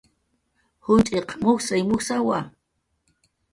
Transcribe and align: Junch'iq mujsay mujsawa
Junch'iq 0.85 1.29
mujsay 1.41 1.81
mujsawa 1.87 2.39